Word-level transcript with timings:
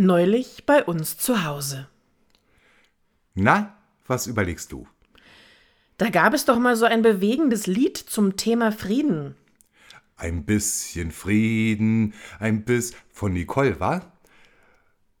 Neulich 0.00 0.64
bei 0.64 0.84
uns 0.84 1.18
zu 1.18 1.44
Hause. 1.44 1.88
Na, 3.34 3.76
was 4.06 4.28
überlegst 4.28 4.70
du? 4.70 4.86
Da 5.96 6.08
gab 6.08 6.34
es 6.34 6.44
doch 6.44 6.60
mal 6.60 6.76
so 6.76 6.84
ein 6.84 7.02
bewegendes 7.02 7.66
Lied 7.66 7.96
zum 7.96 8.36
Thema 8.36 8.70
Frieden. 8.70 9.34
Ein 10.16 10.44
bisschen 10.44 11.10
Frieden, 11.10 12.14
ein 12.38 12.64
Biss 12.64 12.94
von 13.10 13.32
Nicole, 13.32 13.80
wa? 13.80 14.12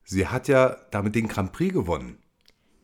Sie 0.04 0.28
hat 0.28 0.46
ja 0.46 0.76
damit 0.92 1.16
den 1.16 1.26
Grand 1.26 1.50
Prix 1.50 1.74
gewonnen. 1.74 2.18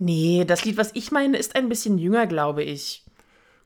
Nee, 0.01 0.45
das 0.45 0.65
Lied, 0.65 0.77
was 0.77 0.91
ich 0.95 1.13
meine, 1.13 1.39
ist 1.39 1.55
ein 1.55 1.69
bisschen 1.69 1.99
jünger, 1.99 2.27
glaube 2.27 2.65
ich. 2.65 3.04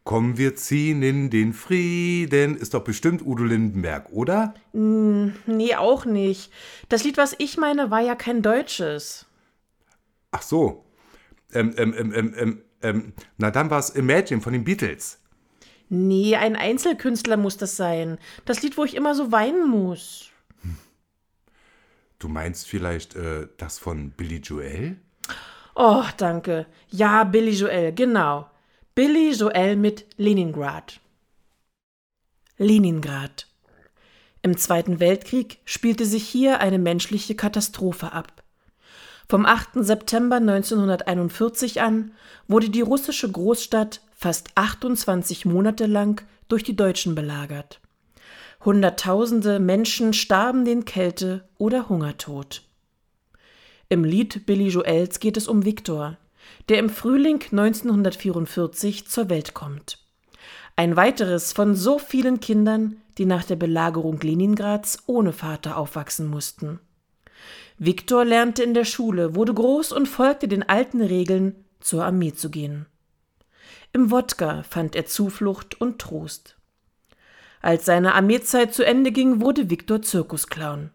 Komm, 0.09 0.39
wir 0.39 0.57
ziehen 0.57 1.03
in 1.03 1.29
den 1.29 1.53
Frieden, 1.53 2.57
ist 2.57 2.73
doch 2.73 2.83
bestimmt 2.83 3.21
Udo 3.27 3.45
Lindenberg, 3.45 4.11
oder? 4.11 4.55
Hm, 4.73 5.35
nee, 5.45 5.75
auch 5.75 6.07
nicht. 6.07 6.51
Das 6.89 7.05
Lied, 7.05 7.19
was 7.19 7.35
ich 7.37 7.59
meine, 7.59 7.91
war 7.91 8.01
ja 8.01 8.15
kein 8.15 8.41
deutsches. 8.41 9.27
Ach 10.31 10.41
so. 10.41 10.87
Ähm, 11.53 11.75
ähm, 11.77 11.95
ähm, 11.95 12.13
ähm, 12.15 12.35
ähm, 12.39 12.63
ähm 12.81 13.13
na 13.37 13.51
dann 13.51 13.69
war 13.69 13.81
es 13.81 13.91
Imagine 13.91 14.41
von 14.41 14.55
den 14.55 14.65
Beatles. 14.65 15.21
Nee, 15.91 16.37
ein 16.37 16.57
Einzelkünstler 16.57 17.37
muss 17.37 17.59
das 17.59 17.77
sein. 17.77 18.17
Das 18.47 18.63
Lied, 18.63 18.79
wo 18.79 18.85
ich 18.85 18.97
immer 18.97 19.15
so 19.15 19.31
weinen 19.31 19.69
muss. 19.69 20.31
Du 22.19 22.29
meinst 22.29 22.67
vielleicht 22.67 23.15
äh, 23.15 23.49
das 23.59 23.79
von 23.79 24.13
Billy 24.13 24.39
Joel? 24.39 24.97
Oh, 25.75 26.05
danke. 26.17 26.65
Ja, 26.89 27.25
Billy 27.25 27.51
Joel, 27.51 27.93
genau. 27.93 28.49
Billy 28.99 29.31
Joel 29.31 29.77
mit 29.77 30.07
Leningrad. 30.17 30.99
Leningrad. 32.57 33.47
Im 34.43 34.57
Zweiten 34.57 34.99
Weltkrieg 34.99 35.61
spielte 35.65 36.05
sich 36.05 36.27
hier 36.27 36.59
eine 36.59 36.81
menschliche 36.81 37.37
Katastrophe 37.37 38.11
ab. 38.11 38.43
Vom 39.29 39.47
8. 39.47 39.85
September 39.85 40.39
1941 40.39 41.81
an 41.81 42.11
wurde 42.49 42.71
die 42.71 42.81
russische 42.81 43.31
Großstadt 43.31 44.01
fast 44.17 44.49
28 44.57 45.45
Monate 45.45 45.87
lang 45.87 46.21
durch 46.49 46.65
die 46.65 46.75
Deutschen 46.75 47.15
belagert. 47.15 47.81
Hunderttausende 48.65 49.61
Menschen 49.61 50.13
starben 50.13 50.65
den 50.65 50.85
Kälte- 50.85 51.49
oder 51.57 51.89
Hungertod. 51.89 52.63
Im 53.89 54.03
Lied 54.03 54.45
Billy 54.45 54.67
Joels 54.71 55.21
geht 55.21 55.37
es 55.37 55.47
um 55.47 55.65
Viktor, 55.65 56.19
der 56.69 56.79
im 56.79 56.91
Frühling 56.91 57.43
1944 57.43 59.07
zur 59.09 59.29
Welt 59.31 59.55
kommt. 59.55 59.99
Ein 60.77 60.97
weiteres 60.97 61.53
von 61.53 61.75
so 61.75 61.99
vielen 61.99 62.41
Kindern, 62.41 62.99
die 63.19 63.27
nach 63.27 63.45
der 63.45 63.57
Belagerung 63.57 64.21
Leningrads 64.21 65.05
ohne 65.07 65.33
Vater 65.33 65.77
aufwachsen 65.77 66.29
mussten. 66.29 66.79
Viktor 67.79 68.25
lernte 68.25 68.63
in 68.63 68.75
der 68.75 68.85
Schule, 68.85 69.35
wurde 69.35 69.55
groß 69.55 69.93
und 69.93 70.07
folgte 70.07 70.49
den 70.49 70.69
alten 70.69 71.01
Regeln, 71.01 71.65
zur 71.81 72.05
Armee 72.05 72.33
zu 72.33 72.51
gehen. 72.51 72.87
Im 73.93 74.11
Wodka 74.11 74.63
fand 74.63 74.95
er 74.95 75.07
Zuflucht 75.07 75.81
und 75.81 76.01
Trost. 76.01 76.57
Als 77.61 77.85
seine 77.85 78.15
Armeezeit 78.15 78.75
zu 78.75 78.85
Ende 78.85 79.13
ging, 79.13 79.41
wurde 79.41 79.71
Viktor 79.71 80.03
Zirkusclown. 80.03 80.91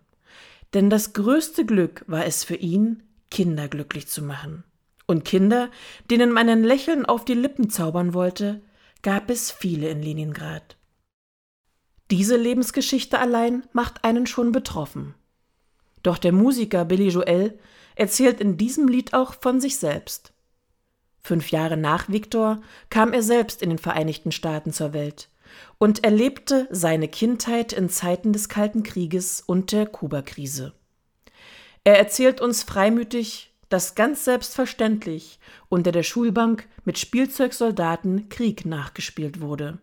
Denn 0.74 0.90
das 0.90 1.14
größte 1.14 1.66
Glück 1.66 2.04
war 2.08 2.26
es 2.26 2.44
für 2.44 2.56
ihn, 2.56 3.04
Kinder 3.30 3.68
glücklich 3.68 4.08
zu 4.08 4.22
machen. 4.22 4.64
Und 5.06 5.26
Kinder, 5.26 5.70
denen 6.10 6.32
man 6.32 6.50
ein 6.50 6.64
Lächeln 6.64 7.06
auf 7.06 7.26
die 7.26 7.34
Lippen 7.34 7.70
zaubern 7.70 8.14
wollte, 8.14 8.62
gab 9.02 9.30
es 9.30 9.52
viele 9.52 9.90
in 9.90 10.02
Leningrad. 10.02 10.78
Diese 12.10 12.38
Lebensgeschichte 12.38 13.20
allein 13.20 13.64
macht 13.74 14.04
einen 14.04 14.28
schon 14.28 14.52
betroffen. 14.52 15.16
Doch 16.04 16.18
der 16.18 16.32
Musiker 16.32 16.86
Billy 16.86 17.10
Joel 17.10 17.58
erzählt 17.96 18.40
in 18.40 18.58
diesem 18.58 18.88
Lied 18.88 19.14
auch 19.14 19.34
von 19.40 19.60
sich 19.60 19.78
selbst. 19.78 20.34
Fünf 21.22 21.52
Jahre 21.52 21.78
nach 21.78 22.10
Viktor 22.10 22.62
kam 22.90 23.14
er 23.14 23.24
selbst 23.24 23.62
in 23.62 23.70
den 23.70 23.78
Vereinigten 23.78 24.32
Staaten 24.32 24.74
zur 24.74 24.94
Welt 24.94 25.30
und 25.78 26.04
erlebte 26.04 26.68
seine 26.70 27.08
Kindheit 27.08 27.72
in 27.72 27.90
Zeiten 27.90 28.34
des 28.34 28.50
Kalten 28.50 28.84
Krieges 28.84 29.42
und 29.42 29.72
der 29.72 29.86
Kubakrise. 29.86 30.74
Er 31.86 31.98
erzählt 31.98 32.42
uns 32.42 32.64
freimütig, 32.64 33.53
dass 33.74 33.96
ganz 33.96 34.24
selbstverständlich 34.24 35.40
unter 35.68 35.92
der 35.92 36.04
Schulbank 36.04 36.68
mit 36.86 37.00
Spielzeugsoldaten 37.00 38.30
Krieg 38.30 38.68
nachgespielt 38.68 39.42
wurde. 39.42 39.80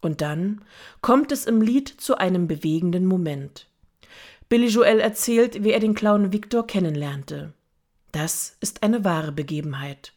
Und 0.00 0.20
dann 0.20 0.60
kommt 1.00 1.30
es 1.30 1.46
im 1.46 1.62
Lied 1.62 1.88
zu 1.88 2.18
einem 2.18 2.48
bewegenden 2.48 3.06
Moment. 3.06 3.68
Billy 4.48 4.66
Joel 4.66 4.98
erzählt, 4.98 5.62
wie 5.62 5.70
er 5.70 5.78
den 5.78 5.94
Clown 5.94 6.32
Victor 6.32 6.66
kennenlernte. 6.66 7.52
Das 8.10 8.56
ist 8.60 8.82
eine 8.82 9.04
wahre 9.04 9.30
Begebenheit. 9.30 10.12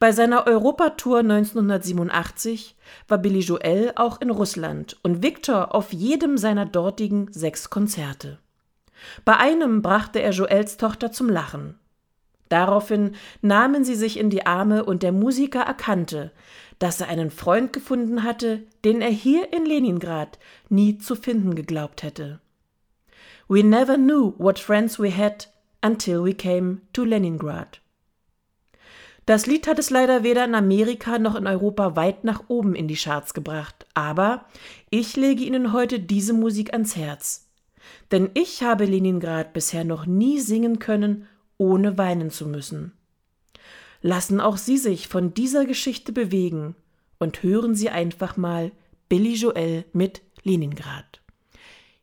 Bei 0.00 0.10
seiner 0.10 0.48
Europatour 0.48 1.20
1987 1.20 2.74
war 3.06 3.18
Billy 3.18 3.38
Joel 3.38 3.92
auch 3.94 4.20
in 4.20 4.30
Russland 4.30 4.96
und 5.04 5.22
Victor 5.22 5.76
auf 5.76 5.92
jedem 5.92 6.38
seiner 6.38 6.66
dortigen 6.66 7.32
sechs 7.32 7.70
Konzerte. 7.70 8.40
Bei 9.24 9.36
einem 9.36 9.82
brachte 9.82 10.20
er 10.20 10.30
Joels 10.30 10.76
Tochter 10.76 11.12
zum 11.12 11.28
Lachen. 11.28 11.78
Daraufhin 12.48 13.14
nahmen 13.42 13.84
sie 13.84 13.94
sich 13.94 14.18
in 14.18 14.30
die 14.30 14.46
Arme 14.46 14.84
und 14.84 15.02
der 15.02 15.12
Musiker 15.12 15.60
erkannte, 15.60 16.32
dass 16.78 17.00
er 17.00 17.08
einen 17.08 17.30
Freund 17.30 17.72
gefunden 17.72 18.22
hatte, 18.22 18.62
den 18.84 19.02
er 19.02 19.10
hier 19.10 19.52
in 19.52 19.66
Leningrad 19.66 20.38
nie 20.68 20.98
zu 20.98 21.14
finden 21.14 21.54
geglaubt 21.54 22.02
hätte. 22.02 22.40
We 23.48 23.62
never 23.62 23.96
knew 23.96 24.34
what 24.38 24.58
friends 24.58 24.98
we 24.98 25.14
had 25.14 25.48
until 25.84 26.24
we 26.24 26.34
came 26.34 26.82
to 26.92 27.04
Leningrad. 27.04 27.80
Das 29.26 29.44
Lied 29.46 29.66
hat 29.66 29.78
es 29.78 29.90
leider 29.90 30.22
weder 30.22 30.44
in 30.44 30.54
Amerika 30.54 31.18
noch 31.18 31.34
in 31.34 31.46
Europa 31.46 31.96
weit 31.96 32.24
nach 32.24 32.44
oben 32.48 32.74
in 32.74 32.88
die 32.88 32.96
Charts 32.96 33.34
gebracht, 33.34 33.86
aber 33.92 34.46
ich 34.88 35.16
lege 35.16 35.44
Ihnen 35.44 35.74
heute 35.74 36.00
diese 36.00 36.32
Musik 36.32 36.72
ans 36.72 36.96
Herz. 36.96 37.47
Denn 38.10 38.30
ich 38.34 38.62
habe 38.62 38.84
Leningrad 38.84 39.52
bisher 39.52 39.84
noch 39.84 40.06
nie 40.06 40.40
singen 40.40 40.78
können, 40.78 41.26
ohne 41.58 41.98
weinen 41.98 42.30
zu 42.30 42.46
müssen. 42.46 42.92
Lassen 44.00 44.40
auch 44.40 44.56
Sie 44.56 44.78
sich 44.78 45.08
von 45.08 45.34
dieser 45.34 45.66
Geschichte 45.66 46.12
bewegen 46.12 46.76
und 47.18 47.42
hören 47.42 47.74
Sie 47.74 47.90
einfach 47.90 48.36
mal 48.36 48.70
Billy 49.08 49.34
Joel 49.34 49.84
mit 49.92 50.22
Leningrad. 50.44 51.20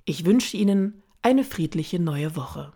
Ich 0.03 0.25
wünsche 0.25 0.57
Ihnen 0.57 1.01
eine 1.21 1.43
friedliche 1.43 1.99
neue 1.99 2.35
Woche. 2.35 2.73